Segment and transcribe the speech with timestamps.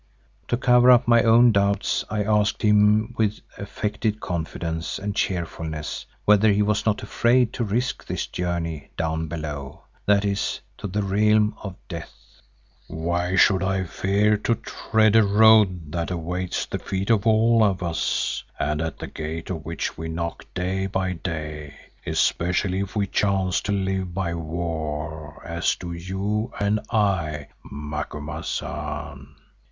[0.47, 6.51] To cover up my own doubts I asked him with affected confidence and cheerfulness whether
[6.51, 11.55] he was not afraid to risk this journey "down below," that is, to the Realm
[11.61, 12.15] of Death.
[12.87, 17.83] "Why should I fear to tread a road that awaits the feet of all of
[17.83, 21.75] us and at the gate of which we knock day by day,
[22.07, 29.35] especially if we chance to live by war, as do you and I, Macumazahn?"